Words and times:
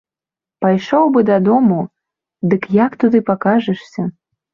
Пайшоў 0.65 1.11
бы 1.17 1.21
дадому, 1.27 1.77
дык 2.53 2.65
як 2.79 2.91
туды 3.05 3.21
пакажашся? 3.29 4.07